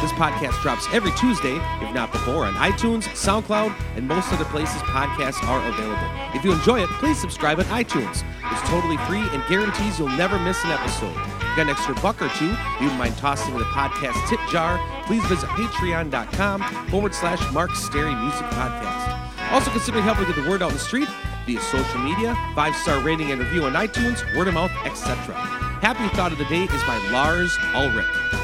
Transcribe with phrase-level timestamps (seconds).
[0.00, 4.82] This podcast drops every Tuesday, if not before, on iTunes, SoundCloud, and most other places
[4.82, 6.08] podcasts are available.
[6.34, 8.22] If you enjoy it, please subscribe on iTunes.
[8.52, 11.14] It's totally free and guarantees you'll never miss an episode.
[11.56, 15.24] Got an extra buck or two, you mind tossing in the podcast tip jar, please
[15.26, 19.52] visit patreon.com forward slash Mark Stary Music Podcast.
[19.52, 21.08] Also consider helping get the word out in the street
[21.46, 25.34] via social media, five-star rating and review on iTunes, word of mouth, etc.
[25.80, 28.43] Happy Thought of the Day is by Lars Ulrich.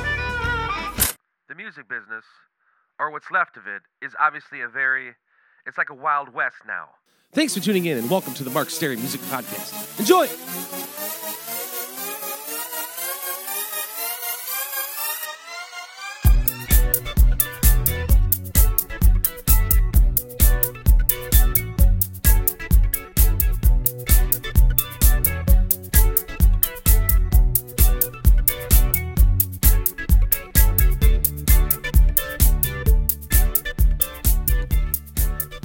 [1.71, 2.25] Music business,
[2.99, 5.15] or what's left of it, is obviously a very,
[5.67, 6.89] it's like a Wild West now.
[7.31, 10.01] Thanks for tuning in and welcome to the Mark Stary Music Podcast.
[10.01, 10.27] Enjoy!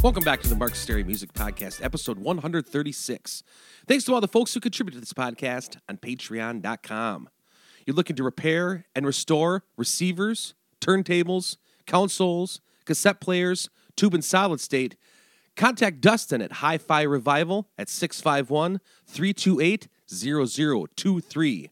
[0.06, 3.42] Welcome back to the Mark Stary Music Podcast, episode 136.
[3.88, 7.28] Thanks to all the folks who contribute to this podcast on patreon.com.
[7.88, 14.96] You're looking to repair and restore receivers, turntables, consoles, cassette players, tube and solid state.
[15.56, 21.72] Contact Dustin at Hi Fi Revival at 651 328 0023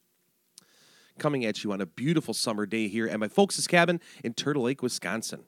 [1.20, 4.64] coming at you on a beautiful summer day here at my folks' cabin in Turtle
[4.64, 5.44] Lake, Wisconsin.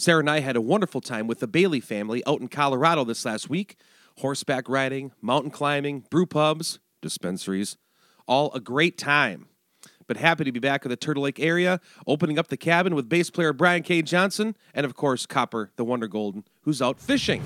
[0.00, 3.24] Sarah and I had a wonderful time with the Bailey family out in Colorado this
[3.24, 3.76] last week.
[4.18, 7.76] Horseback riding, mountain climbing, brew pubs, dispensaries.
[8.28, 9.48] All a great time.
[10.06, 13.08] But happy to be back in the Turtle Lake area, opening up the cabin with
[13.08, 14.00] bass player Brian K.
[14.02, 17.42] Johnson, and of course, Copper, the Wonder Golden, who's out fishing.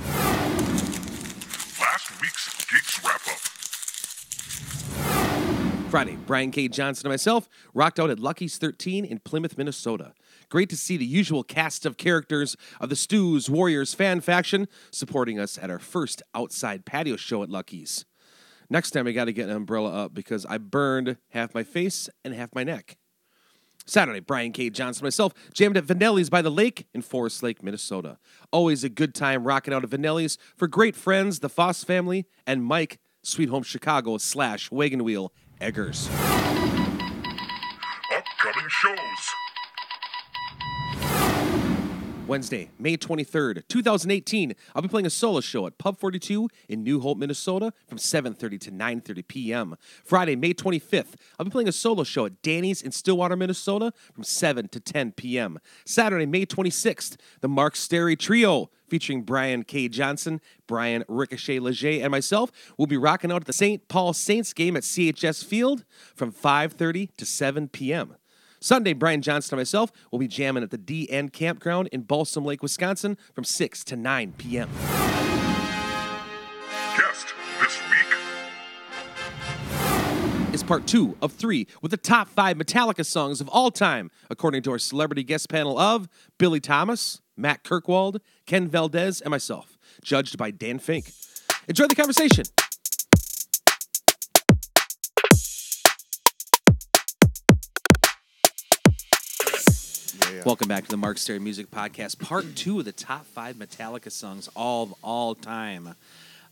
[1.80, 3.38] Last week's Geeks Wrap Up.
[5.90, 6.68] Friday, Brian K.
[6.68, 10.12] Johnson and myself rocked out at Lucky's 13 in Plymouth, Minnesota.
[10.52, 15.40] Great to see the usual cast of characters of the Stews Warriors fan faction supporting
[15.40, 18.04] us at our first outside patio show at Lucky's.
[18.68, 22.10] Next time, I got to get an umbrella up because I burned half my face
[22.22, 22.98] and half my neck.
[23.86, 24.68] Saturday, Brian K.
[24.68, 28.18] Johnson myself jammed at Vanelli's by the lake in Forest Lake, Minnesota.
[28.50, 32.62] Always a good time rocking out at Vanelli's for great friends, the Foss family, and
[32.62, 36.10] Mike, Sweet Home Chicago slash Wagon Wheel Eggers.
[38.10, 39.41] Upcoming shows.
[42.26, 47.00] Wednesday, May 23rd, 2018, I'll be playing a solo show at Pub 42 in New
[47.00, 49.76] Hope, Minnesota from 7:30 to 9:30 p.m.
[50.04, 54.22] Friday, May 25th, I'll be playing a solo show at Danny's in Stillwater, Minnesota from
[54.22, 55.58] 7 to 10 p.m.
[55.84, 59.88] Saturday, May 26th, the Mark Stary Trio featuring Brian K.
[59.88, 63.88] Johnson, Brian Ricochet Leger, and myself will be rocking out at the St.
[63.88, 65.84] Paul Saints game at CHS Field
[66.14, 68.16] from 5:30 to 7 p.m.
[68.62, 72.62] Sunday, Brian Johnson and myself will be jamming at the DN Campground in Balsam Lake,
[72.62, 74.70] Wisconsin from 6 to 9 p.m.
[76.96, 78.06] Guest this week.
[80.54, 84.62] is part two of three with the top five Metallica songs of all time, according
[84.62, 86.08] to our celebrity guest panel of
[86.38, 91.10] Billy Thomas, Matt Kirkwald, Ken Valdez, and myself, judged by Dan Fink.
[91.66, 92.44] Enjoy the conversation.
[100.40, 104.10] Welcome back to the Mark Stary Music Podcast, part two of the top five Metallica
[104.10, 105.94] songs all of all time.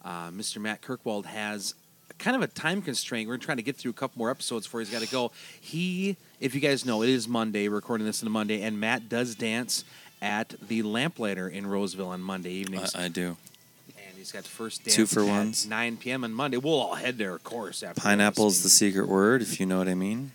[0.05, 0.61] Uh, Mr.
[0.61, 1.75] Matt Kirkwald has
[2.19, 3.29] kind of a time constraint.
[3.29, 5.33] We're trying to get through a couple more episodes before he's got to go.
[5.61, 9.09] He, if you guys know, it is Monday, recording this on a Monday, and Matt
[9.09, 9.85] does dance
[10.23, 12.95] at the Lamplighter in Roseville on Monday evenings.
[12.95, 13.37] I, I do.
[13.97, 15.67] and he's got the first dance Two for at ones.
[15.67, 16.23] 9 p.m.
[16.25, 16.59] on Monday.
[16.59, 17.83] We'll all head there, of course.
[17.83, 20.33] After Pineapple's the secret word, if you know what I mean.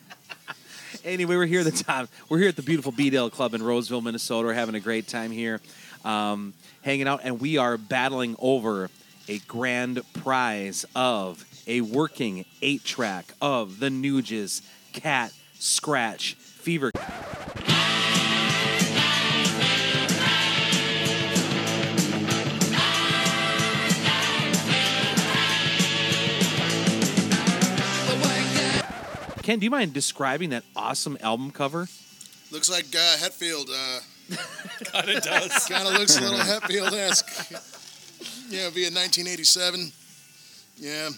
[1.04, 2.08] Anyway, we're here at the top.
[2.30, 4.48] We're here at the beautiful Beedale Club in Roseville, Minnesota.
[4.48, 5.60] We're having a great time here,
[6.04, 6.54] um,
[6.84, 8.90] hanging out, and we are battling over
[9.28, 14.62] a grand prize of a working eight-track of the Nuges
[14.94, 16.92] Cat Scratch Fever.
[29.46, 31.88] Ken, do you mind describing that awesome album cover?
[32.50, 33.70] Looks like uh, Hetfield.
[33.70, 34.00] Uh,
[34.92, 35.66] God, it does.
[35.70, 37.52] kind of looks a little Hetfield esque.
[38.50, 39.92] Yeah, via 1987.
[40.78, 41.10] Yeah.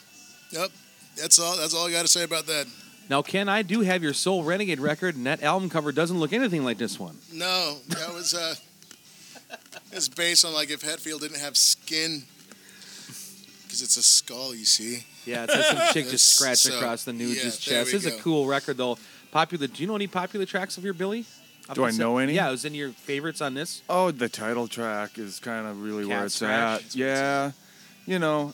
[0.52, 0.72] Yep.
[1.16, 1.56] That's all.
[1.56, 2.68] That's all I got to say about that.
[3.10, 6.34] Now, Ken, I do have your Soul Renegade record, and that album cover doesn't look
[6.34, 7.16] anything like this one.
[7.32, 8.56] No, that was uh,
[9.94, 12.24] it's based on like if Hetfield didn't have skin,
[13.64, 15.06] because it's a skull, you see.
[15.28, 17.92] Yeah, it's like some chick just scratched so- across the Nuge's yeah, there chest.
[18.06, 18.98] we It's a cool record, though.
[19.32, 19.68] Popular.
[19.68, 21.26] Do you know any popular tracks of your Billy?
[21.70, 22.00] Off Do the I set?
[22.00, 22.34] know any?
[22.34, 23.82] Yeah, it was in your favorites on this.
[23.90, 26.82] Oh, the title track is kind of really where it's Scratch.
[26.86, 26.96] at.
[26.96, 27.52] Yeah,
[28.06, 28.54] you know,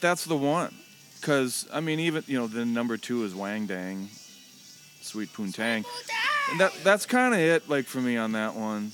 [0.00, 0.74] that's the one.
[1.20, 4.08] Cause I mean, even you know, the number two is Wang Dang,
[5.02, 5.84] Sweet Poontang,
[6.50, 7.68] and that that's kind of it.
[7.68, 8.90] Like for me on that one,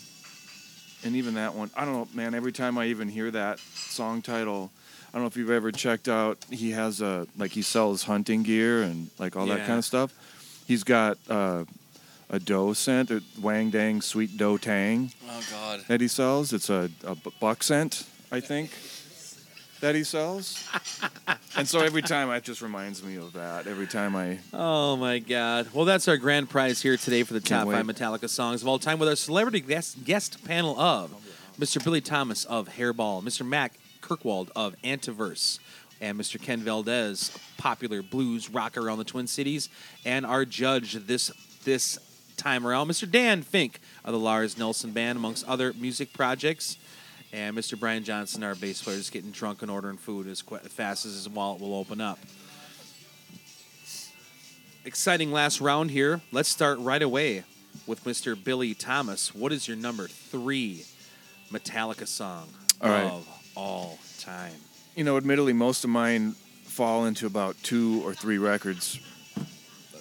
[1.05, 2.35] and even that one, I don't know, man.
[2.35, 4.76] Every time I even hear that song title, I
[5.17, 6.39] don't know if you've ever checked out.
[6.51, 9.67] He has a like he sells hunting gear and like all that Yeah.
[9.67, 10.13] kind of stuff.
[10.67, 11.65] He's got uh,
[12.29, 15.85] a dough scent, a Wang Dang Sweet Dough Tang Oh God.
[15.89, 16.53] that he sells.
[16.53, 18.71] It's a, a bu- buck scent, I think,
[19.81, 20.63] that he sells.
[21.57, 23.67] and so every time it just reminds me of that.
[23.67, 25.69] Every time I Oh my God!
[25.73, 27.87] Well, that's our grand prize here today for the top five.
[27.87, 31.11] Metallica songs of all time with our celebrity guest, guest panel of
[31.59, 31.83] Mr.
[31.83, 33.47] Billy Thomas of Hairball, Mr.
[33.47, 33.73] Mac
[34.07, 35.59] Kirkwald of Antiverse,
[36.01, 36.41] and Mr.
[36.41, 39.69] Ken Valdez, popular blues rocker around the Twin Cities,
[40.05, 41.33] and our judge this
[41.65, 41.99] this
[42.37, 43.11] time around, Mr.
[43.11, 46.77] Dan Fink of the Lars Nelson Band, amongst other music projects.
[47.33, 47.79] And Mr.
[47.79, 51.15] Brian Johnson, our bass player, is getting drunk and ordering food as qu- fast as
[51.15, 52.19] his wallet will open up
[54.87, 56.21] exciting last round here.
[56.31, 57.43] Let's start right away
[57.87, 58.43] with Mr.
[58.43, 59.35] Billy Thomas.
[59.35, 60.85] What is your number three
[61.51, 62.49] Metallica song
[62.81, 63.36] All right.
[63.57, 64.53] All time?
[64.97, 66.33] you know, admittedly, most of mine
[66.65, 68.99] fall into about two or three records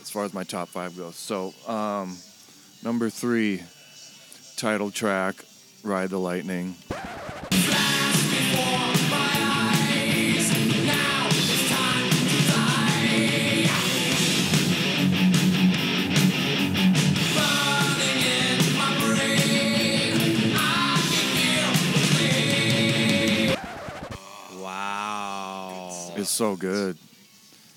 [0.01, 1.17] as far as my top five goes.
[1.17, 2.17] So, um,
[2.81, 3.61] number three,
[4.55, 5.35] title track,
[5.83, 6.75] Ride the Lightning.
[26.35, 26.97] So good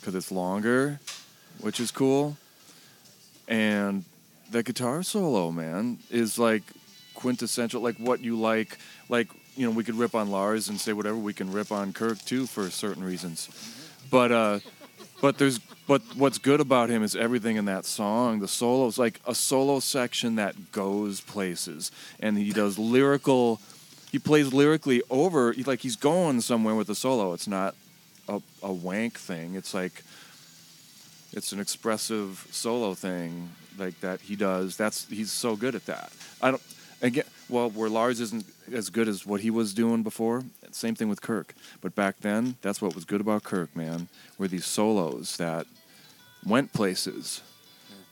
[0.01, 0.99] because it's longer,
[1.61, 2.37] which is cool.
[3.47, 4.05] And
[4.51, 6.63] the guitar solo, man, is like
[7.15, 8.79] quintessential, like what you like.
[9.09, 11.93] Like, you know, we could rip on Lars and say whatever, we can rip on
[11.93, 13.49] Kirk too for certain reasons.
[14.11, 14.59] But, uh,
[15.21, 18.41] but there's, but what's good about him is everything in that song.
[18.41, 23.61] The solos, like a solo section that goes places, and he does lyrical.
[24.11, 27.33] He plays lyrically over, like he's going somewhere with the solo.
[27.33, 27.75] It's not
[28.29, 29.55] a, a wank thing.
[29.55, 30.03] It's like
[31.33, 34.77] it's an expressive solo thing like that he does.
[34.77, 36.13] That's he's so good at that.
[36.41, 36.63] I don't
[37.03, 37.25] again.
[37.49, 40.45] Well, where Lars isn't as good as what he was doing before.
[40.71, 41.55] Same thing with Kirk.
[41.81, 44.09] But back then, that's what was good about Kirk, man.
[44.37, 45.67] Were these solos that
[46.47, 47.41] went places.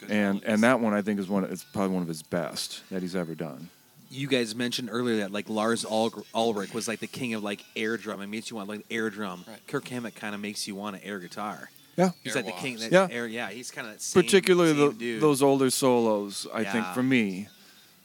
[0.09, 1.45] And and that one I think is one.
[1.45, 3.71] It's probably one of his best that he's ever done.
[4.11, 7.65] You guys mentioned earlier that like Lars Ul- Ulrich was like the king of like
[7.75, 8.21] air drum.
[8.23, 9.45] It makes you want like air drum.
[9.49, 9.59] Right.
[9.67, 11.71] Kirk Hammett kind of makes you want an air guitar.
[11.97, 12.11] Yeah.
[12.23, 12.75] He's Air like the king.
[12.75, 12.89] walks.
[12.89, 13.17] That Yeah.
[13.17, 13.51] Air, yeah.
[13.51, 15.21] He's kind of that same, Particularly same the, dude.
[15.23, 17.49] those older solos, I think for me,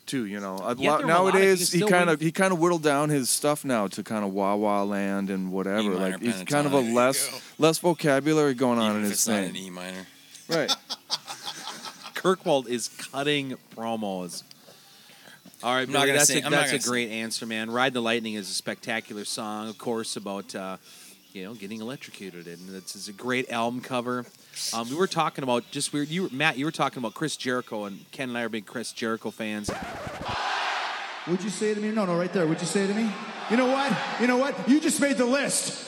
[0.05, 0.25] too.
[0.25, 1.08] You know, a Yeah, lot, there were a lot of- you
[1.41, 4.31] nowadays he kind of he kind of whittled down his stuff now to kind of
[4.34, 5.81] wah wah land and whatever.
[5.91, 6.81] E like he's kind of a pentatonic.
[6.81, 9.63] There you less less vocabulary going on Even in if his it's not an thing.
[9.65, 10.08] E minor.
[10.50, 10.72] Right.
[12.15, 14.43] Kirkwald is cutting promos.
[15.63, 17.46] All right, I'm not Billy, that's, sing- a, I'm not that's a gonna great answer,
[17.46, 17.70] man.
[17.70, 20.77] Ride the Lightning is a spectacular song, of course, about uh,
[21.34, 24.25] you know getting electrocuted, and it's, it's a great album cover.
[24.74, 26.08] Um, we were talking about just weird.
[26.10, 28.65] You, were- Matt, you were talking about Chris Jericho, and Ken and I are big
[28.65, 29.70] Chris Jericho fans.
[31.27, 31.91] Would you say to me?
[31.91, 32.48] No, no, right there.
[32.48, 33.12] Would you say to me?
[33.51, 33.96] You know what?
[34.20, 34.68] You know what?
[34.68, 35.88] You just made the list.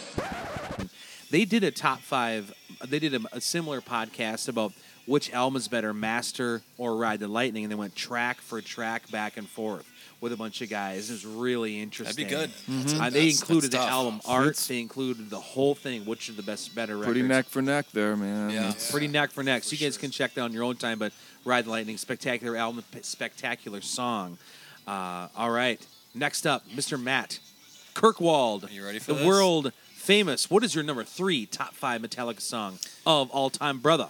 [1.31, 2.53] They did a top five.
[2.87, 4.73] They did a, a similar podcast about
[5.05, 9.09] which album is better, Master or Ride the Lightning, and they went track for track,
[9.11, 9.85] back and forth
[10.21, 11.09] with a bunch of guys.
[11.09, 12.27] It was really interesting.
[12.27, 12.77] That'd be good.
[12.85, 13.89] That's- Uh, they that's- included the tough.
[13.89, 14.47] album art.
[14.47, 16.05] It's- They included the whole thing.
[16.05, 17.13] Which are the best, better records?
[17.13, 18.49] Pretty neck for neck there, man.
[18.51, 18.69] Yeah.
[18.69, 19.65] It's- Pretty neck for neck.
[19.65, 20.97] So you guys can check that on your own time.
[20.99, 21.11] But
[21.43, 24.37] Ride the Lightning, spectacular album, spectacular song.
[24.87, 25.81] Uh, all right.
[26.15, 26.97] Next up, Mr.
[27.01, 27.39] Matt
[27.93, 28.69] Kirkwald.
[28.69, 29.27] Are you ready for the this?
[29.27, 30.49] world famous?
[30.49, 34.09] What is your number three top five Metallica song of all time, brother?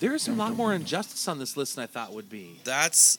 [0.00, 2.58] There's a lot more injustice on this list than I thought would be.
[2.64, 3.18] That's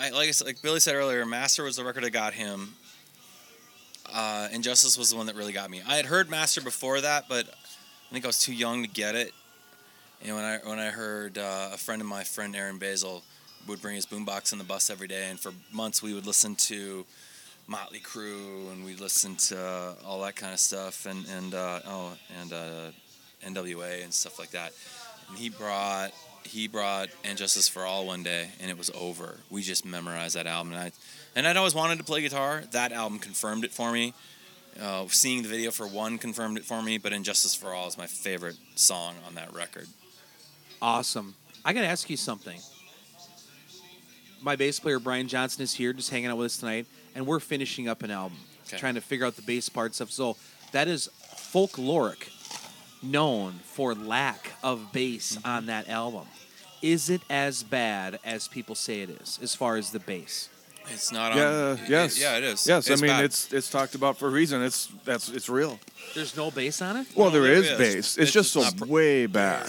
[0.00, 1.24] I, like I like Billy said earlier.
[1.24, 2.74] Master was the record that got him.
[4.12, 5.82] Uh, And Justice was the one that really got me.
[5.86, 9.14] I had heard Master before that, but I think I was too young to get
[9.14, 9.32] it.
[10.24, 13.22] And when I when I heard uh, a friend of my friend Aaron Basil
[13.68, 16.56] would bring his boombox in the bus every day, and for months we would listen
[16.56, 17.04] to
[17.68, 21.80] Motley Crue and we listened to uh, all that kind of stuff, and and uh,
[21.86, 22.90] oh and uh,
[23.46, 24.72] NWA and stuff like that.
[25.28, 26.12] And he brought
[26.44, 29.38] he brought And Justice for All one day, and it was over.
[29.50, 30.92] We just memorized that album, and I
[31.36, 32.62] and I'd always wanted to play guitar.
[32.72, 34.14] That album confirmed it for me.
[34.80, 37.88] Uh, seeing the video for one confirmed it for me, but And Justice for All
[37.88, 39.88] is my favorite song on that record.
[40.80, 41.34] Awesome.
[41.64, 42.60] I got to ask you something.
[44.40, 47.40] My bass player Brian Johnson is here, just hanging out with us tonight, and we're
[47.40, 48.78] finishing up an album, Okay.
[48.78, 50.12] trying to figure out the bass parts of.
[50.12, 50.36] So
[50.72, 51.08] that is
[51.52, 52.28] folkloric,
[53.02, 55.48] known for lack of bass Mm-hmm.
[55.48, 56.26] on that album.
[56.80, 60.48] Is it as bad as people say it is, as far as the bass?
[60.90, 61.46] It's not Yeah.
[61.48, 61.78] on.
[61.78, 62.18] it- yes.
[62.18, 62.66] yeah, it is.
[62.66, 62.88] Yes.
[62.90, 63.24] I mean, bad.
[63.24, 64.62] it's it's talked about for a reason.
[64.62, 65.78] It's that's it's real.
[66.14, 67.06] There's no bass on it.
[67.14, 67.78] Well, No, there there is is.
[67.78, 67.96] bass.
[67.96, 69.66] It's, It's just so pr- way back.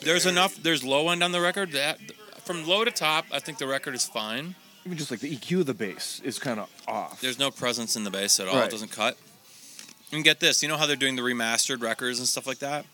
[0.00, 0.54] there's enough.
[0.62, 1.98] There's low end on the record that
[2.44, 4.54] from low to top, I think the record is fine.
[4.86, 7.20] Even just like the EQ of the bass is kind of off.
[7.20, 8.54] There's no presence in the bass at all.
[8.56, 8.64] Right.
[8.68, 9.18] It doesn't cut.
[10.12, 12.86] And get this, you know how they're doing the remastered records and stuff like that?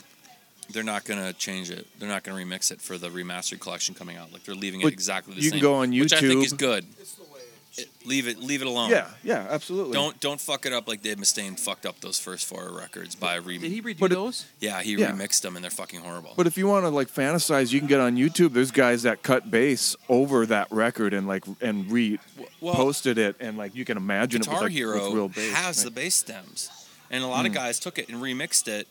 [0.71, 1.87] They're not gonna change it.
[1.99, 4.33] They're not gonna remix it for the remastered collection coming out.
[4.33, 5.61] Like they're leaving it But exactly the you same.
[5.61, 6.01] can go on YouTube.
[6.03, 6.87] which I think is good.
[7.77, 8.91] It- leave it, leave it alone.
[8.91, 9.09] yeah.
[9.25, 9.47] Yeah.
[9.51, 9.95] Absolutely.
[9.95, 13.35] Don't don't fuck it up like Dave Mustaine fucked up those first four records by
[13.35, 13.59] re.
[13.59, 14.47] Did he redo But it- those?
[14.61, 15.11] yeah, he Yeah.
[15.11, 16.33] remixed them and they're fucking horrible.
[16.37, 18.53] But if you want to like fantasize, you can get on YouTube.
[18.55, 22.19] There's guys that cut bass over that record and like and re
[22.61, 25.29] well, posted it, and like you can imagine it Guitar with, like, Hero with real
[25.29, 25.53] bass.
[25.55, 25.85] has right?
[25.85, 26.71] the bass stems,
[27.15, 27.57] and a lot of Hmm.
[27.59, 28.89] guys took it and remixed it,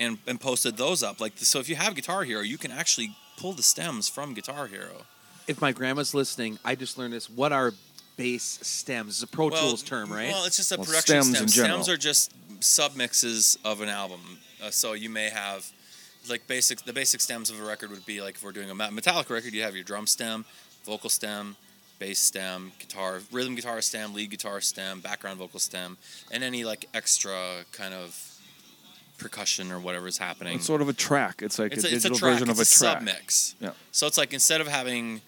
[0.00, 1.20] and and posted those up.
[1.20, 4.66] Like so, if you have Guitar Hero, you can actually pull the stems from Guitar
[4.66, 5.04] Hero.
[5.46, 7.28] If my grandma's listening, I just learned this.
[7.30, 7.72] What are
[8.16, 9.10] bass stems?
[9.10, 10.28] It's a Pro Tools term, right?
[10.30, 11.42] Well, it's just a Well, production stems stem.
[11.44, 11.84] in general.
[11.84, 14.38] Stems are just submixes of an album.
[14.62, 15.66] Uh, so you may have
[16.28, 18.74] like basic the basic stems of a record would be like if we're doing a
[18.74, 20.44] Me- Metallica record, you have your drum stem,
[20.84, 21.56] vocal stem,
[21.98, 25.96] bass stem, guitar, rhythm guitar stem, lead guitar stem, background vocal stem,
[26.30, 28.16] and any like extra kind of
[29.18, 30.56] percussion or whatever is happening.
[30.56, 31.42] It's sort of a track.
[31.42, 32.32] It's like It's a a, it's a digital track.
[32.34, 33.02] version of a it's a track.
[33.02, 33.54] submix.
[33.60, 33.70] Yeah.
[33.92, 35.20] So it's like instead of having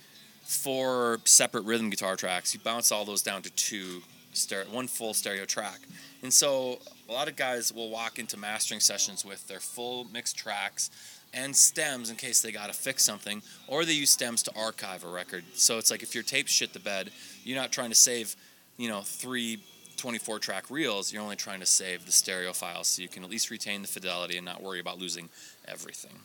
[0.42, 5.12] four separate rhythm guitar tracks, you bounce all those down to two, stereo, one full
[5.14, 5.80] stereo track.
[6.22, 10.36] And so a lot of guys will walk into mastering sessions with their full mixed
[10.36, 10.90] tracks
[11.32, 15.04] and stems in case they got to fix something, or they use stems to archive
[15.04, 15.44] a record.
[15.54, 17.10] So it's like if your tape's shit the bed,
[17.44, 18.34] you're not trying to save,
[18.76, 19.60] you know, three
[19.96, 23.30] 24 track reels, you're only trying to save the stereo files so you can at
[23.30, 25.28] least retain the fidelity and not worry about losing
[25.68, 26.20] everything.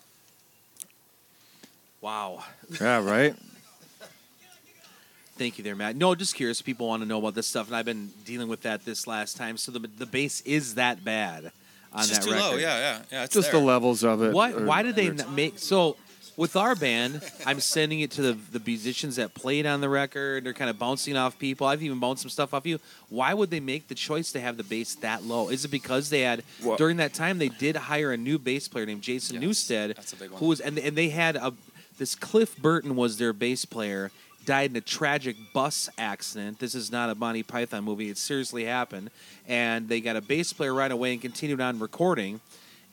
[2.02, 2.44] wow.
[2.80, 3.02] Yeah.
[3.06, 3.36] Right.
[5.38, 5.98] Thank you there, Matt.
[5.98, 6.62] No, just curious.
[6.62, 9.36] People want to know about this stuff, and I've been dealing with that this last
[9.36, 9.58] time.
[9.58, 11.52] So the the bass is that bad
[11.96, 12.52] on It's just that too record.
[12.52, 13.24] low, yeah, yeah, yeah.
[13.24, 13.60] It's Just there.
[13.60, 14.34] the levels of it.
[14.34, 14.54] What?
[14.54, 15.98] are- Why did they not make so?
[16.38, 20.44] With our band, I'm sending it to the the musicians that played on the record.
[20.44, 21.66] They're kind of bouncing off people.
[21.66, 22.78] I've even bounced some stuff off you.
[23.08, 25.48] Why would they make the choice to have the bass that low?
[25.48, 28.68] Is it because they had Well- during that time they did hire a new bass
[28.68, 30.40] player named Jason Yes, Newsted, that's a big one.
[30.42, 31.54] who was and and they had a
[31.98, 34.12] this Cliff Burton was their bass player.
[34.46, 36.60] Died in a tragic bus accident.
[36.60, 38.10] This is not a Monty Python movie.
[38.10, 39.10] It seriously happened,
[39.48, 42.42] and they got a bass player right away and continued on recording.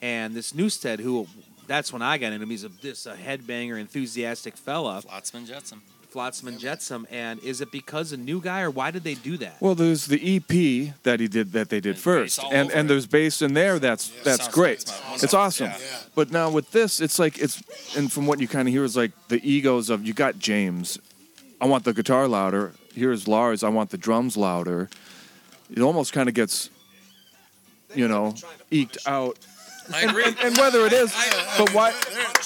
[0.01, 1.27] And this Newsted, who
[1.67, 2.49] that's when I got into him.
[2.49, 5.81] He's a this a headbanger, enthusiastic fella, Flotsam Jetsam.
[6.09, 7.07] Flotsam and Jetsam.
[7.09, 9.59] And is it because a new guy, or why did they do that?
[9.59, 12.67] Well, there's the EP that he did that they did There's first, bass all and
[12.69, 12.89] over and it.
[12.89, 13.79] there's bass in there.
[13.79, 14.81] That's that's Sounds- great.
[14.81, 15.67] it's my- It's awesome.
[15.67, 15.77] Yeah.
[15.79, 15.97] Yeah.
[16.15, 17.61] But now with this, it's like it's
[17.95, 20.99] and from what you kind of hear is like the egos of you got James.
[21.63, 22.73] I want the guitar louder.
[22.93, 23.63] Here's Lars.
[23.63, 24.89] I want the drums louder.
[25.71, 26.69] It almost kind of gets,
[27.95, 28.35] you know,
[28.69, 29.39] eked out.
[29.93, 30.25] I agree.
[30.25, 31.15] And, and whether it is,
[31.57, 31.91] but why?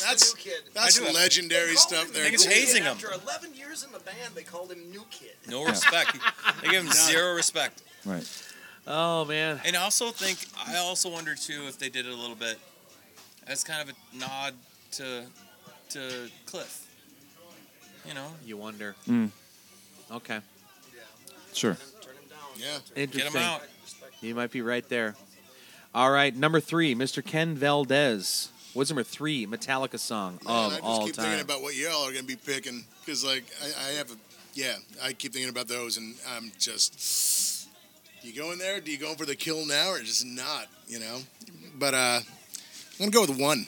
[0.06, 0.36] That's
[0.76, 2.26] that's legendary stuff there.
[2.26, 2.92] think it's hazing him.
[2.92, 5.34] After 11 years in the band, they called him New Kid.
[5.50, 6.16] No respect.
[6.62, 7.82] they give him zero respect.
[8.06, 8.44] Right.
[8.86, 12.16] Oh man, And I also think I also wonder too if they did it a
[12.16, 12.60] little bit
[13.48, 14.54] as kind of a nod
[14.92, 15.24] to
[15.90, 16.87] to Cliff.
[18.08, 18.96] You know, you wonder.
[19.08, 19.30] Mm.
[20.12, 20.40] Okay,
[21.54, 21.76] Sure.
[22.02, 22.40] Turn him down.
[22.56, 22.78] Yeah.
[22.96, 23.42] get interesting.
[23.42, 23.62] him out.
[24.22, 25.16] You might be right there.
[25.94, 27.26] All right, number three, Mr.
[27.26, 28.50] Ken Valdez.
[28.74, 29.46] What's number three?
[29.48, 31.26] Metallica song Man, of I just all keep time.
[31.26, 34.16] thinking about what y'all are going to be picking because, like, I, I have a,
[34.54, 37.68] yeah, I keep thinking about those, and I'm just,
[38.22, 38.80] do you go in there?
[38.80, 40.68] Do you go for the kill now or just not?
[40.88, 41.20] You know,
[41.80, 42.20] but uh,
[43.00, 43.66] I'm gonna go with one.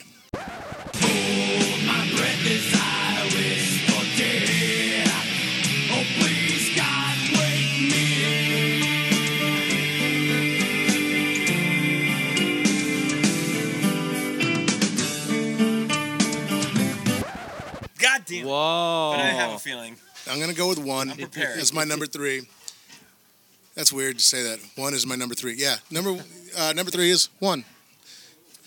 [18.50, 19.12] Whoa.
[19.16, 19.96] But I have a feeling.
[20.30, 21.10] I'm gonna go with one.
[21.10, 21.58] I'm prepared.
[21.58, 22.42] That's my number three.
[23.74, 24.58] That's weird to say that.
[24.76, 25.54] One is my number three.
[25.54, 26.22] Yeah, number
[26.58, 27.64] uh, number three is one.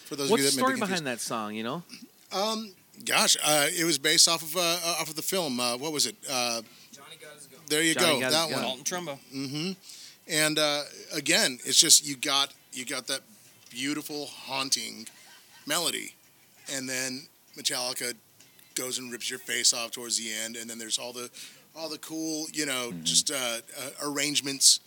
[0.06, 1.54] For those What's of the you that story may be behind that song?
[1.56, 1.84] You know,
[2.32, 2.74] Um,
[3.06, 5.60] gosh, uh, it was based off of uh, off of the film.
[5.60, 6.16] Uh, what was it?
[6.30, 6.62] Uh,
[6.92, 7.60] Johnny got his gun.
[7.70, 8.20] there you Johnny go.
[8.22, 8.64] Got His That Gun.
[8.64, 8.84] one.
[8.84, 9.20] Dalton Trumbo.
[9.32, 9.72] hmm
[10.28, 13.22] And uh, again, it's just you got you got that
[13.70, 15.08] beautiful haunting
[15.68, 16.14] melody,
[16.74, 18.14] and then Metallica
[18.76, 21.30] goes and rips your face off towards the end, and then there's all the
[21.76, 24.80] all the cool you know just uh, uh, arrangements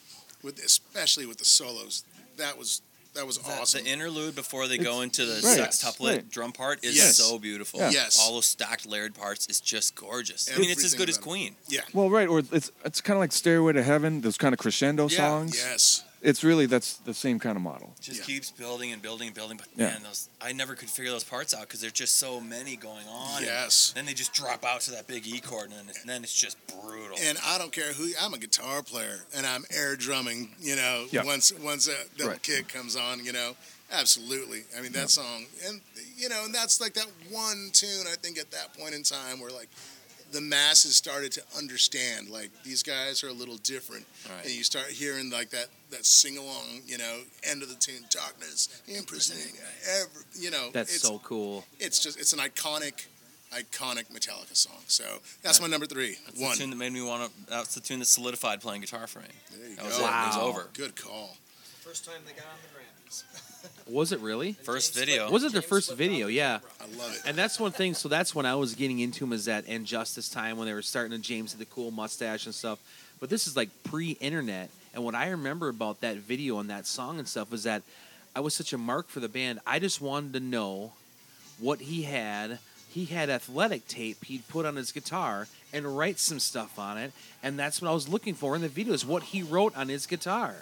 [0.43, 2.05] with especially with the solos.
[2.37, 2.83] That was
[3.15, 3.85] that was That- awesome.
[3.85, 6.31] The interlude before they go into the right, sextuplet right.
[6.31, 7.17] drum part is Yes.
[7.17, 7.81] so beautiful.
[7.81, 7.91] Yeah.
[7.91, 8.19] Yes.
[8.21, 10.51] All those stacked layered parts is just gorgeous.
[10.55, 11.29] I mean, it's as good as about it.
[11.31, 11.57] Queen.
[11.69, 11.81] yeah.
[11.95, 14.21] Well, right, or it's it's kind of like Stairway to Heaven.
[14.21, 15.17] Those kind of crescendo Yeah.
[15.17, 15.57] songs.
[15.57, 16.05] Yes.
[16.27, 17.95] It's really that's the same kind of model.
[18.01, 18.27] Just Yeah.
[18.27, 19.57] keeps building and building and building.
[19.59, 19.91] But Yeah.
[19.93, 23.07] man, those I never could figure those parts out because there's just so many going
[23.07, 23.37] on.
[23.37, 23.93] and Yes.
[23.95, 26.35] then they just drop out to that big E chord, and then it's, then it's
[26.35, 27.17] just brutal.
[27.21, 31.07] And I don't care who I'm a guitar player and I'm air drumming, you know,
[31.13, 31.23] Yeah.
[31.23, 32.43] once once that double Right.
[32.43, 33.57] kick comes on, you know.
[33.93, 34.65] Absolutely.
[34.77, 35.81] I mean that song and
[36.17, 39.39] you know, and that's like that one tune I think at that point in time
[39.39, 39.69] where like
[40.37, 44.45] the masses started to understand like these guys are a little different Right.
[44.45, 48.05] and you start hearing like that that sing along you know end of the tune
[48.11, 49.55] darkness imprisoning
[50.01, 51.65] ever you know that's it's, so cool.
[51.81, 53.07] it's just it's an iconic
[53.55, 55.05] iconic Metallica song so
[55.43, 57.47] that's my number three That's one the tune that made me want to.
[57.51, 59.27] That's the tune that solidified playing guitar for me.
[59.57, 60.03] there you That go was it.
[60.03, 60.43] It was Wow.
[60.43, 60.69] over.
[60.75, 61.37] good call
[61.81, 63.23] First time they got on the Grammys.
[63.89, 64.53] Was it really?
[64.53, 65.23] First James video.
[65.25, 66.27] Slick- Was it their first video?
[66.27, 66.35] Rock.
[66.35, 66.59] Yeah.
[66.81, 67.95] I love it And that's one thing.
[67.95, 70.75] So that's when I was getting into him is that and Justice time when they
[70.75, 72.79] were starting to James had the cool mustache and stuff.
[73.21, 74.71] But this is like pre-internet.
[74.93, 77.83] And what I remember about that video and that song and stuff was that
[78.35, 79.61] I was such a mark for the band.
[79.67, 80.93] I just wanted to know
[81.59, 82.59] what he had.
[82.91, 87.13] He had athletic tape he'd put on his guitar and write some stuff on it.
[87.43, 89.89] And that's what I was looking for in the video is what he wrote on
[89.89, 90.55] his guitar.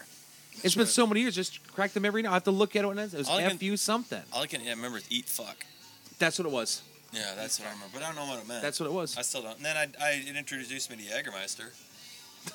[0.63, 1.35] It's been so many years.
[1.35, 2.31] Just crack them every now.
[2.31, 2.89] I have to look at it.
[2.89, 4.23] And it was All I can- F you something.
[4.33, 5.65] All I can yeah, remember is eat fuck.
[6.19, 6.83] That's what it was.
[7.13, 7.93] Yeah, that's what I remember.
[7.95, 8.63] But I don't know what it meant.
[8.63, 9.17] That's what it was.
[9.19, 9.57] I still don't.
[9.57, 11.71] And then I, I it introduced me to Jägermeister.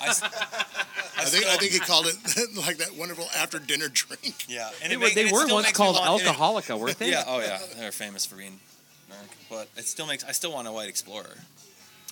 [0.00, 2.16] I, s- I I think still- I think he called it
[2.56, 4.44] like that wonderful after dinner drink.
[4.48, 5.96] Yeah, and They it were, make- they and it were still once makes me called
[5.96, 7.10] want- and it- Alcoholica, weren't they?
[7.10, 8.60] Yeah, oh yeah, they're famous for being
[9.08, 9.36] American.
[9.48, 10.24] But it still makes.
[10.24, 11.36] I still want a White Explorer.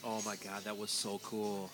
[0.05, 1.70] Oh my god, that was so cool.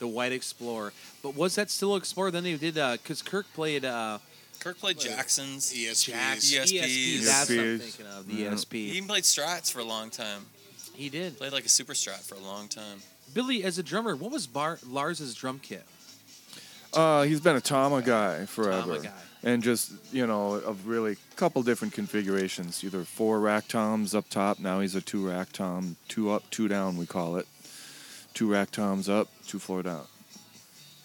[0.00, 0.92] The White Explorer.
[1.22, 2.32] But was that still Explorer?
[2.32, 4.18] Then they did because Kirk played uh,
[4.58, 5.72] Kirk played Jackson's.
[5.72, 6.06] ESPs.
[6.10, 7.20] Jack ESPs.
[7.20, 7.24] ESP.
[7.24, 8.26] That's what I'm thinking of.
[8.26, 8.56] The Yeah.
[8.70, 10.46] He even played Strats for a long time.
[10.94, 11.38] He did.
[11.38, 12.98] Played like a super Strat for a long time.
[13.32, 15.84] Billy, as a drummer, what was Bar- Lars's drum kit?
[16.92, 19.10] Uh, he's been a Tama guy forever, guy.
[19.44, 22.82] and just you know, of really couple different configurations.
[22.84, 24.58] Either four rack toms up top.
[24.58, 26.96] Now he's a two rack tom, two up, two down.
[26.96, 27.46] We call it.
[28.34, 30.04] Two rack toms up, two floor down.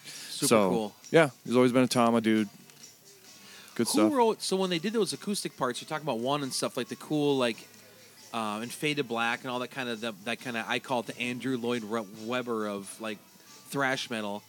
[0.06, 0.96] Super so, cool.
[1.12, 2.50] Yeah, he's always been a Tama dude.
[3.76, 4.14] Good Who stuff.
[4.14, 4.42] wrote?
[4.42, 6.96] So when they did those acoustic parts, you're talking about one and stuff like the
[6.96, 7.58] cool like.
[8.34, 10.80] Uh, and Fade to Black and all that kind of that, that kind of I
[10.80, 11.86] call it the Andrew Lloyd
[12.26, 13.18] Webber of like
[13.70, 14.44] thrash metal.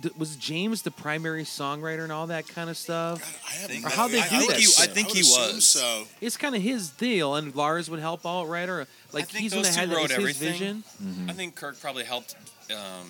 [0.00, 3.20] D- Was James the primary songwriter and all that kind of stuff?
[3.48, 5.16] I have Think no Or how'd they I do think that he, I think would
[5.16, 5.66] he was.
[5.68, 8.68] So It's kind of his deal, and Lars would help out, right?
[8.68, 10.82] Or like think he's the one those that two wrote it's his everything.
[10.92, 11.28] vision.
[11.28, 12.34] I think Kirk probably helped
[12.70, 13.06] um,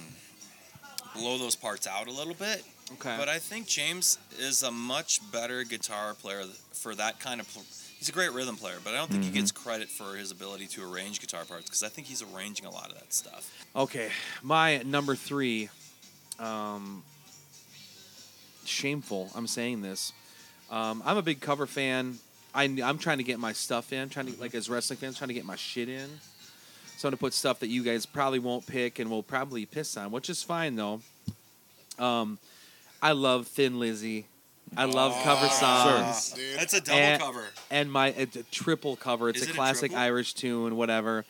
[1.15, 2.65] blow those parts out a little bit.
[2.95, 7.53] Okay, But I think James is a much better guitar player for that kind of.
[7.53, 7.63] Pl-
[7.99, 10.67] he's a great rhythm player, but I don't think he gets credit for his ability
[10.69, 13.49] to arrange guitar parts because I think he's arranging a lot of that stuff.
[13.77, 14.11] okay,
[14.43, 15.69] my number three.
[16.41, 17.03] Um,
[18.65, 19.31] shameful.
[19.35, 20.13] I'm saying this.
[20.71, 22.19] Um, I'm a big cover fan.
[22.55, 24.09] I, I'm trying to get my stuff in.
[24.09, 26.09] Trying to like as wrestling fans, trying to get my shit in.
[26.97, 29.97] So I'm gonna put stuff that you guys probably won't pick and will probably piss
[29.97, 31.01] on, which is fine though.
[31.99, 32.39] Um,
[33.03, 34.27] I love Thin Lizzy.
[34.77, 36.33] I love cover songs.
[36.33, 37.45] dude, That's a double And- cover.
[37.71, 39.29] and my it's a triple cover.
[39.29, 39.99] It's Is a it classic triple?
[39.99, 41.25] Irish tune, whatever.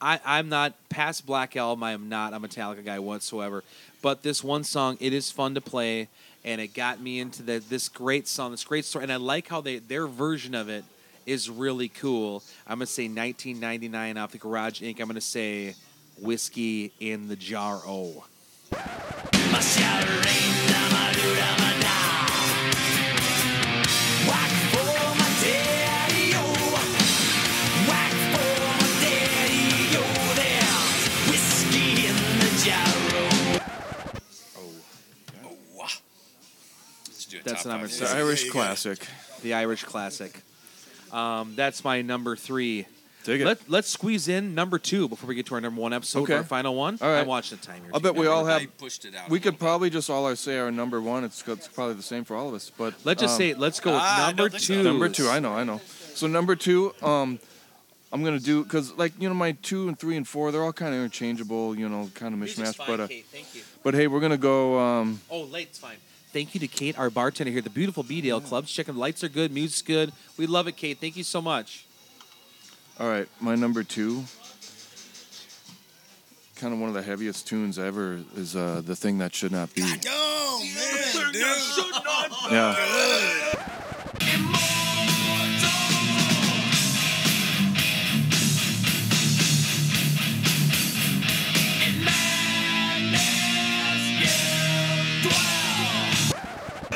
[0.00, 1.82] I, I'm not past Black Album.
[1.82, 3.64] I am not a Metallica guy whatsoever.
[4.02, 6.08] But this one song, it is fun to play,
[6.44, 9.04] and it got me into the, this great song, this great story.
[9.04, 10.84] And I like how they their version of it
[11.24, 12.42] is really cool.
[12.66, 15.00] I'm gonna say 1999 off the Garage Inc.
[15.00, 15.74] I'm gonna say
[16.20, 17.80] whiskey in the jar.
[17.84, 18.24] Oh,
[37.46, 37.98] That's top number five.
[37.98, 38.04] two.
[38.04, 38.66] The Yeah, Irish you got it.
[38.66, 39.06] classic.
[39.42, 40.40] The Irish classic.
[41.12, 42.86] Um, that's my number three.
[43.24, 43.44] Dig it.
[43.44, 46.34] Let, let's squeeze in number two before we get to our number one episode, Okay.
[46.34, 46.96] our final one.
[47.00, 47.20] All right.
[47.20, 47.90] I'm watching the time here.
[47.92, 48.62] I'll bet we all have.
[48.62, 49.28] I pushed it out.
[49.28, 51.24] We a could little probably just all say our number one.
[51.24, 52.70] It's, it's probably the same for all of us.
[52.76, 54.74] But Let's just um, say, let's go with Ah, I number don't think so.
[54.74, 54.82] two.
[54.84, 55.28] number two.
[55.28, 55.80] I know, I know.
[56.14, 57.40] So number two, um,
[58.12, 60.72] I'm gonna do because like you know my two and three and four, they're all
[60.72, 61.76] kind of interchangeable.
[61.76, 62.78] You know, kind of mishmash.
[62.78, 63.62] But uh, Thank you.
[63.82, 64.78] but hey, we're gonna go.
[64.78, 65.96] Um, Oh, late's fine.
[66.36, 68.66] Thank you to Kate, our bartender here at the beautiful BDL Club.
[68.66, 68.98] Check them.
[68.98, 69.50] Lights are good.
[69.50, 70.12] Music's good.
[70.36, 70.98] We love it, Kate.
[70.98, 71.86] Thank you so much.
[73.00, 74.22] all right, my number two.
[76.56, 79.74] Kind of one of the heaviest tunes ever is uh, the thing that should not
[79.74, 79.80] be.
[80.10, 82.52] Oh man, dude.
[82.52, 83.72] Yeah.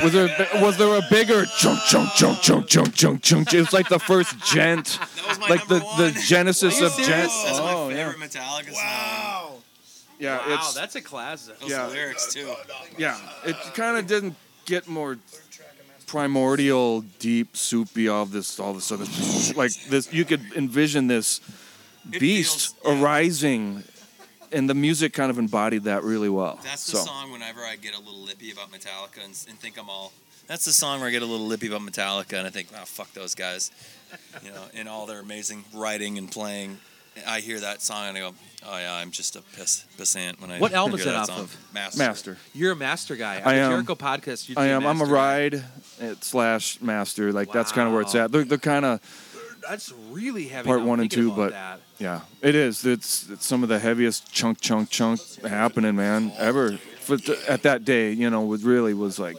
[0.03, 0.29] Was there
[0.61, 3.53] was there a bigger chunk chunk chunk chunk chunk chunk chunk?
[3.53, 7.05] It's like the first djent, That was my like the number the genesis of djent.
[7.31, 7.43] serious?
[7.43, 8.73] That's Oh my yeah, favorite Metallica song.
[8.75, 9.53] Wow.
[10.19, 10.37] yeah.
[10.47, 11.59] wow, It's that's a classic.
[11.59, 11.87] Those Yeah.
[11.87, 12.51] lyrics too.
[12.97, 13.17] yeah.
[13.45, 14.35] It kind of didn't
[14.65, 15.17] get more
[16.07, 18.07] primordial, deep, soupy.
[18.07, 19.05] All this, all this other,
[19.55, 20.11] like this.
[20.13, 21.39] You could envision this
[22.09, 23.01] beast feels- yeah.
[23.03, 23.83] arising,
[24.51, 26.59] and the music kind of embodied that really well.
[26.63, 29.77] That's the so, song whenever I get a little lippy about Metallica and, and think
[29.79, 30.11] I'm all.
[30.47, 32.83] That's the song where I get a little lippy about Metallica and I think, oh,
[32.85, 33.71] fuck those guys.
[34.43, 36.77] You know, in all their amazing writing and playing.
[37.27, 38.33] I hear that song and I go,
[38.65, 41.27] oh, yeah, I'm just a piss, pissant when I What album is hear that off
[41.27, 41.39] song.
[41.41, 41.57] of?
[41.73, 41.99] Master.
[41.99, 42.37] Master.
[42.53, 43.41] You're a master guy.
[43.41, 43.71] On I am.
[43.71, 44.49] Jericho podcast.
[44.49, 44.85] You'd I am.
[44.85, 45.13] I'm a master guy.
[45.13, 45.55] ride
[46.01, 47.31] uh, slash master.
[47.33, 48.31] Like that's kind of where it's at.
[48.31, 49.01] They're, they're kind of
[49.67, 50.67] That's really heavy.
[50.67, 51.79] Part one and two, but- that.
[51.99, 52.21] yeah.
[52.41, 52.85] It is.
[52.85, 56.77] It's, it's some of the heaviest chunk chunk chunk happening, man, ever.
[56.99, 59.35] For th- at that day, you know, it really was like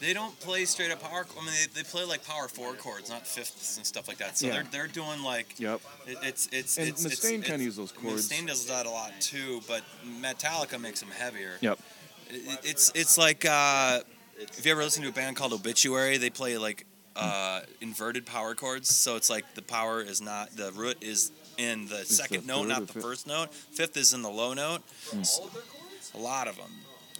[0.00, 1.24] They don't play straight up power.
[1.40, 4.36] I mean, they, they play like power four chords, not fifths and stuff like that.
[4.36, 4.52] So Yeah.
[4.54, 5.80] they're they're doing like Yep.
[6.06, 8.28] it, it's it's And it's, it's Mustaine kinda it's- use those I mean, chords.
[8.28, 9.82] Mustaine does that a lot too, but
[10.20, 11.52] Metallica makes them heavier.
[11.60, 11.78] Yep.
[12.30, 14.00] It- It's it's like uh,
[14.38, 16.84] if you ever listen to a band called Obituary, they play like
[17.16, 18.94] uh, inverted power chords.
[18.94, 22.68] So it's like the power is not the root is in the second the note,
[22.68, 23.02] not the fifth?
[23.02, 23.52] first note.
[23.54, 24.82] Fifth is in the low note.
[26.14, 26.70] a lot of them.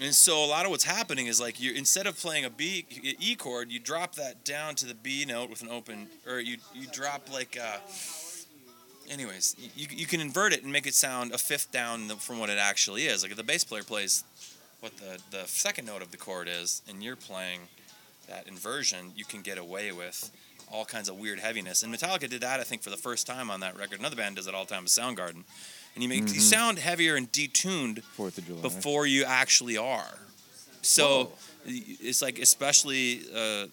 [0.01, 2.85] And so a lot of what's happening is like you instead of playing a B
[3.21, 6.57] E chord, you drop that down to the B note with an open, or you
[6.75, 7.57] you drop like.
[7.61, 7.79] Uh,
[9.09, 12.51] anyways, you, you can invert it and make it sound a fifth down from what
[12.51, 13.23] it actually is.
[13.23, 14.25] Like if the bass player plays
[14.81, 17.61] what the, the second note of the chord is, and you're playing
[18.29, 20.31] that inversion, you can get away with
[20.73, 21.83] all kinds of weird heaviness.
[21.83, 23.99] And Metallica did that, I think, for the first time on that record.
[24.01, 25.45] Another band does it all the time, is Soundgarden.
[25.95, 28.63] And you make you sound heavier and detuned Fourth of July.
[28.63, 30.19] before you actually are.
[30.83, 31.33] So
[31.67, 33.67] y- it's like, especially uh,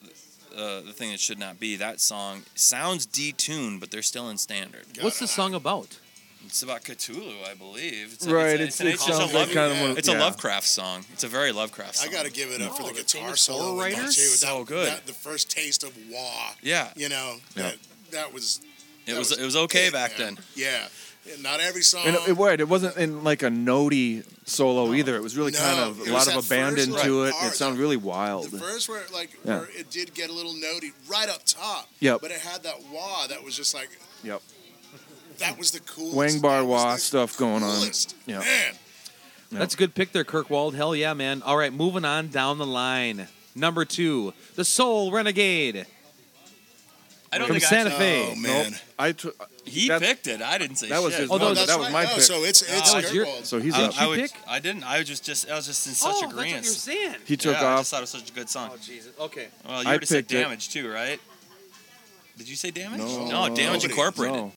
[0.56, 1.76] uh, the thing that should not be.
[1.78, 4.86] That song sounds detuned, but they're still in standard.
[5.00, 5.98] What's the song about?
[6.46, 8.14] It's about Cthulhu, I believe.
[8.14, 10.08] It's Right, It's, it's- it it's, sounds a like love, kind of one of- it's
[10.08, 10.14] a.
[10.18, 11.06] Lovecraft song.
[11.14, 12.10] It's a very Lovecraft song.
[12.10, 14.00] I got to give it up for Oh, the the guitar solo horror in that
[14.00, 14.16] writers?
[14.18, 14.48] too.
[14.48, 14.88] Oh, so good.
[14.88, 16.52] that- the first taste of wah.
[16.62, 16.90] Yeah.
[16.96, 17.64] You know, Yeah.
[17.64, 17.78] that,
[18.12, 18.60] that was.
[19.08, 20.36] It that was it was okay it, back man.
[20.36, 20.44] then.
[20.56, 20.88] Yeah.
[21.40, 22.02] Not every song.
[22.06, 25.16] And it, it, right, it wasn't in like a notey solo either.
[25.16, 27.36] It was really No, kind of a lot of that abandon first, to like, it.
[27.40, 28.50] part, It sounded really wild.
[28.52, 29.60] The first where like Yeah.
[29.60, 31.88] where it did get a little notey right up top.
[32.00, 32.22] Yep.
[32.22, 33.90] But it had that wah that was just like
[34.24, 34.42] Yep.
[35.42, 36.16] That was the coolest.
[36.16, 37.76] Wang bar wah stuff going on.
[37.78, 38.16] coolest.
[38.26, 38.40] Yeah.
[38.40, 38.74] Man.
[39.52, 39.60] Yep.
[39.60, 40.76] That's a good pick there, Kirkwald.
[40.76, 41.42] Hell yeah, man.
[41.44, 43.28] All right, moving on down the line.
[43.54, 45.86] Number two, the Soul Renegade
[47.34, 48.30] I don't from think Santa I, Fe.
[48.32, 48.76] Oh man.
[49.00, 49.36] I took.
[49.66, 50.42] he that- picked it.
[50.42, 51.24] I didn't say that was shit.
[51.24, 52.08] his- Oh, no, that was- that was my right.
[52.10, 52.18] pick.
[52.18, 53.46] Oh, so it's it's oh, that was your- Kirkwald.
[53.46, 54.00] So he's I, up.
[54.00, 54.32] I, you would, pick?
[54.48, 54.84] I didn't.
[54.84, 56.66] I was just just I was just in such oh, that's what agreement.
[56.66, 57.16] you're saying.
[57.26, 57.80] He took yeah, I off.
[57.80, 58.70] just thought it was such a good song.
[58.74, 59.12] Oh, Jesus.
[59.20, 59.48] Okay.
[59.66, 60.42] Well, you I already said picked it.
[60.44, 61.20] damage too, right?
[62.38, 63.00] Did you say damage?
[63.00, 63.28] No.
[63.50, 63.86] no damage Nobody.
[63.90, 64.36] incorporated.
[64.38, 64.52] No.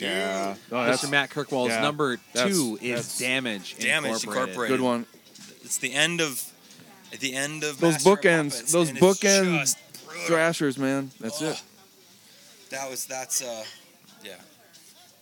[0.00, 0.54] Yeah.
[0.70, 1.10] No, that's Mr.
[1.10, 4.68] Matt Kirkwald's yeah, number that's- two is that's- Damage Damage Incorporated.
[4.68, 5.06] good one.
[5.64, 6.42] It's the end of
[7.12, 10.26] at the end of Those Master of bookends, Puppets, those and it's bookend just brutal.
[10.26, 11.10] Thrashers, man.
[11.20, 11.60] That's it.
[12.70, 13.64] That was that's uh
[14.24, 14.34] yeah.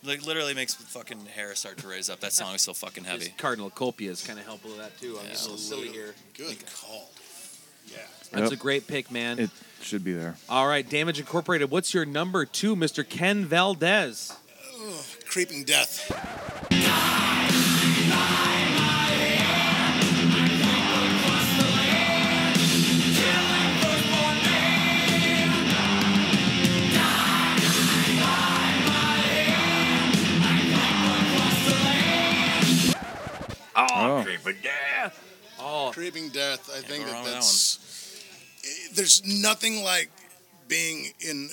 [0.03, 2.19] Like literally makes the fucking hair start to raise up.
[2.21, 3.33] That song is so fucking This heavy.
[3.37, 5.17] Cardinal Copia is kind of helpful with that too.
[5.19, 5.31] I'm Yeah.
[5.31, 6.15] just a little silly here.
[6.35, 7.09] Good call.
[7.87, 7.97] Yeah.
[8.31, 8.51] That's Yep.
[8.51, 9.39] a great pick, man.
[9.39, 9.49] It
[9.81, 10.35] should be there.
[10.47, 11.71] All right, Damage Incorporated.
[11.71, 13.07] What's your number two, Mr.
[13.07, 14.33] Ken Valdez?
[15.29, 16.11] creeping death.
[33.81, 33.87] Oh.
[33.87, 35.55] oh, creeping death.
[35.59, 35.91] Oh.
[35.93, 36.69] Creeping death.
[36.75, 37.77] I think that that's.
[37.77, 40.09] That there's nothing like
[40.67, 41.49] being in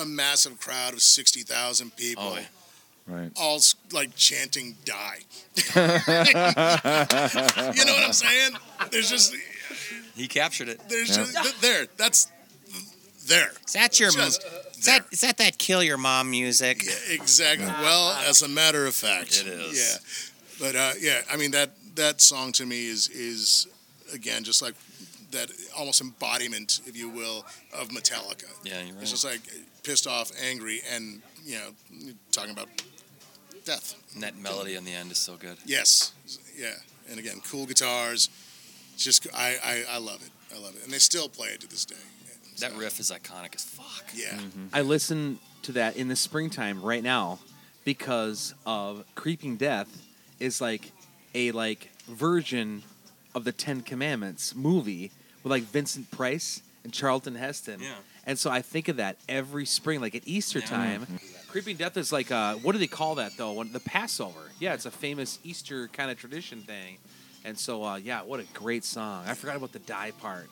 [0.00, 2.36] a massive crowd of 60,000 people.
[2.36, 2.61] Oh.
[3.06, 3.30] Right.
[3.36, 3.58] all
[3.92, 5.18] like chanting "die."
[5.76, 5.84] you
[7.84, 8.52] know what I'm saying?
[8.90, 9.34] There's just
[10.14, 10.80] He captured it.
[10.88, 11.16] there's Yeah.
[11.24, 11.86] just th- there.
[11.96, 12.28] That's
[13.26, 13.52] there.
[13.66, 14.10] Is that your?
[14.10, 14.44] Just
[14.78, 16.84] is that is that that kill your mom music?
[16.84, 17.66] Yeah, exactly.
[17.66, 19.78] Well, as a matter of fact, It is.
[19.78, 23.66] Yeah, but uh, yeah, I mean that that song to me is is
[24.14, 24.74] again just like
[25.32, 28.44] that almost embodiment, if you will, of Metallica.
[28.64, 29.02] Yeah, you're right.
[29.02, 29.40] It's just like
[29.82, 31.70] pissed off, angry, and you know
[32.32, 32.68] talking about
[33.64, 33.94] death.
[34.14, 35.56] And that melody in the end is so good.
[35.64, 36.12] Yes,
[36.58, 36.74] yeah,
[37.10, 38.28] and again, cool guitars.
[38.94, 40.30] It's just I, I I love it.
[40.54, 41.96] I love it, and they still play it to this day.
[42.60, 44.04] That riff is iconic as fuck.
[44.14, 44.34] Yeah.
[44.34, 44.66] Mm-hmm.
[44.74, 47.38] I listen to that in the springtime right now
[47.84, 50.02] because of Creeping Death
[50.38, 50.92] is like
[51.34, 52.82] a like version
[53.34, 55.10] of the Ten Commandments movie
[55.42, 57.80] with like Vincent Price and Charlton Heston.
[57.80, 57.94] Yeah.
[58.26, 60.66] And so I think of that every spring, like at Easter Yeah.
[60.66, 61.00] time.
[61.06, 61.16] Mm-hmm.
[61.52, 63.52] Creeping Death is like uh, what do they call that though?
[63.52, 64.40] When, the Passover.
[64.58, 66.96] Yeah, it's a famous Easter kind of tradition thing.
[67.44, 69.24] And so uh, yeah, what a great song.
[69.26, 70.48] I forgot about the die part.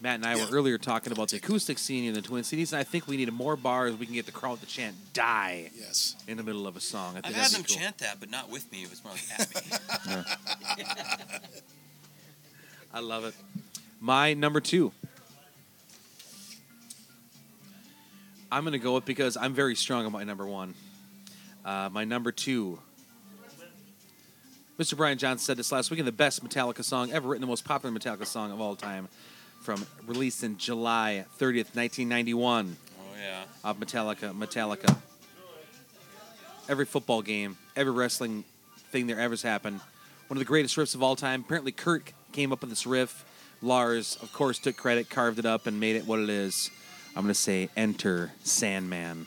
[0.00, 0.44] Matt and I Yeah.
[0.50, 3.16] were earlier talking about the acoustic scene in the Twin Cities, and I think we
[3.16, 3.94] need more bars.
[3.96, 6.16] We can get the crowd to chant "Die" Yes.
[6.26, 7.14] in the middle of a song.
[7.14, 7.76] I I've think had that'd them be cool.
[7.82, 8.82] chant that, but not with me.
[8.82, 10.06] It was more like at
[10.76, 10.84] me.
[12.92, 13.34] I love it.
[14.00, 14.92] My number two.
[18.56, 20.72] I'm going to go with because I'm very strong on my number one.
[21.62, 22.78] Uh, my number two.
[24.78, 24.96] Mr.
[24.96, 27.66] Brian Johnson said this last week in the best Metallica song ever written, the most
[27.66, 29.08] popular Metallica song of all time,
[29.60, 32.78] from released in July 30th, 1991.
[32.98, 33.42] oh yeah.
[33.62, 34.34] of Metallica.
[34.34, 34.96] Metallica.
[36.66, 38.42] Every football game, every wrestling
[38.90, 39.80] thing there ever's happened.
[40.28, 41.42] One of the greatest riffs of all time.
[41.42, 43.22] Apparently, Kirk came up with this riff.
[43.60, 46.70] Lars, of course, took credit, carved it up, and made it what it is.
[47.16, 49.26] I'm going to say Enter Sandman.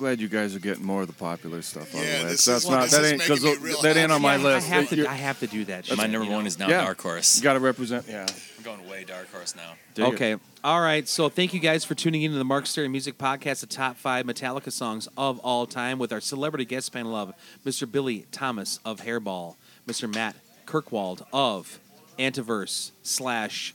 [0.00, 2.40] Glad you guys are getting more of the popular stuff on Yeah, the this list.
[2.40, 4.36] is- That's not this that is ain't because that ain't on my.
[4.36, 4.66] Yeah, list.
[4.66, 5.84] I have, to, I have to do that.
[5.84, 6.36] shit, My number you know?
[6.38, 6.84] one is now Yeah.
[6.84, 7.36] Dark Horse.
[7.36, 8.06] You got to represent.
[8.08, 8.26] Yeah.
[8.56, 9.74] I'm going way Dark Horse now.
[9.94, 10.14] Dig it.
[10.14, 10.36] Okay.
[10.64, 11.06] All right.
[11.06, 13.98] So thank you guys for tuning in to the Mark Stary Music Podcast, the top
[13.98, 17.34] five Metallica songs of all time, with our celebrity guest panel of
[17.66, 17.90] Mr.
[17.90, 20.10] Billy Thomas of Hairball, Mr.
[20.12, 20.34] Matt
[20.66, 21.78] Kirkwald of
[22.18, 23.74] Antiverse slash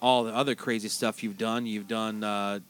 [0.00, 1.66] all the other crazy stuff you've done.
[1.66, 2.22] You've done.
[2.22, 2.60] Uh,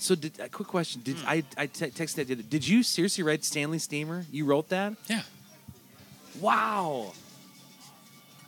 [0.00, 2.28] so, did, a quick question: Did I I te- texted that?
[2.28, 4.24] Did, did you seriously write Stanley Steamer?
[4.32, 4.94] You wrote that?
[5.08, 5.22] Yeah.
[6.40, 7.12] Wow.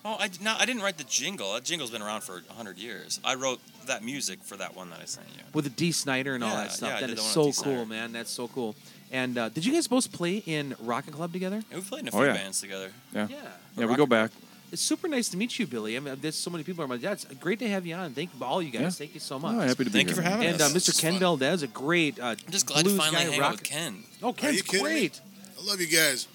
[0.04, 1.52] Oh, I, no, I didn't write the jingle.
[1.54, 3.20] That jingle's been around for 100 years.
[3.24, 5.42] I wrote that music for that one that I sent you.
[5.54, 6.88] with the Dee Snider and all Yeah, that stuff.
[6.90, 7.62] yeah, I that did is the one so with D.
[7.62, 7.86] cool, Snyder.
[7.88, 8.12] man.
[8.12, 8.74] That's so cool.
[9.12, 11.62] And uh, did you guys both play in Rocket Club together?
[11.70, 12.32] And we played in a Oh, few yeah.
[12.32, 12.90] bands together.
[13.14, 13.28] Yeah.
[13.30, 13.36] Yeah.
[13.76, 14.32] Yeah, we go back.
[14.72, 15.96] It's super nice to meet you, Billy.
[15.96, 16.82] I mean, there's so many people.
[16.82, 18.14] I'm like, yeah, it's great to have you on.
[18.14, 18.80] Thank you, all you guys.
[18.82, 18.88] Yeah.
[18.90, 19.54] Thank you so much.
[19.54, 20.06] Oh, happy to be here.
[20.06, 20.30] Thank you for man.
[20.32, 20.68] having and uh.
[20.70, 20.88] Mr.
[20.88, 21.20] It's Ken fun.
[21.20, 23.62] Valdez, a great uh, I'm just glad to blues finally guy, hang rock- out with
[23.64, 24.02] Ken.
[24.22, 24.90] Oh, Ken's you kidding me?
[24.92, 25.20] great.
[25.62, 26.26] I love you guys.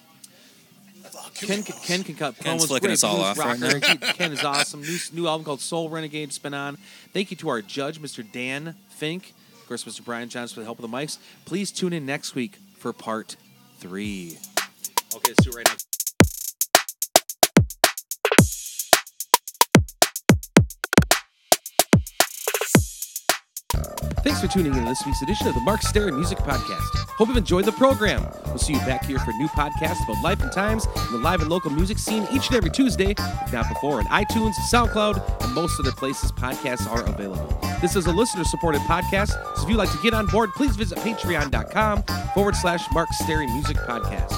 [1.33, 2.67] Ken, can- Ken can cut Ken's promos.
[2.67, 3.87] flicking great us all blues off right rocker.
[3.87, 4.81] He- Ken is awesome.
[4.81, 6.77] New new album called Soul Renegade's been on.
[7.13, 8.23] Thank you to our judge, Mr.
[8.31, 9.33] Dan Fink.
[9.59, 10.05] Of course, Mr.
[10.05, 11.17] Brian Johnson for the help of the mics.
[11.45, 13.35] Please tune in next week for part
[13.79, 14.37] three.
[15.15, 15.73] Okay, let's do it right now.
[24.27, 26.97] Thanks for tuning in to this week's edition of the Mark Stary Music Podcast.
[27.11, 28.27] Hope you've enjoyed the program.
[28.47, 31.39] We'll see you back here for new podcast about life and times in the live
[31.39, 35.53] and local music scene each and every Tuesday, if not before, on iTunes, SoundCloud, and
[35.53, 37.57] most other places podcasts are available.
[37.79, 40.75] This is a listener supported podcast, so if you'd like to get on board, please
[40.75, 44.33] visit patreon.com forward slash Mark Stary Music Podcast.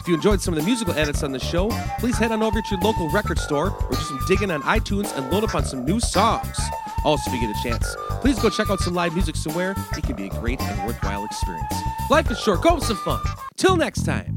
[0.00, 2.62] If you enjoyed some of the musical edits on the show, please head on over
[2.62, 5.66] to your local record store or do some digging on iTunes and load up on
[5.66, 6.58] some new songs.
[7.04, 9.74] Also, if you get a chance, please go check out some live music somewhere.
[9.96, 11.74] It can be a great and worthwhile experience.
[12.10, 12.62] Life is short.
[12.62, 13.20] Go have some fun.
[13.56, 14.33] Till next time.